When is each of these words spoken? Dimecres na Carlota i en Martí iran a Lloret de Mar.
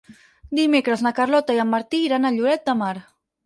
Dimecres 0.59 1.03
na 1.07 1.11
Carlota 1.21 1.59
i 1.59 1.63
en 1.67 1.71
Martí 1.77 2.03
iran 2.09 2.25
a 2.25 2.35
Lloret 2.41 2.69
de 2.71 2.79
Mar. 2.85 2.95